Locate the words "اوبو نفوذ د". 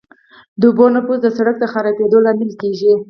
0.69-1.27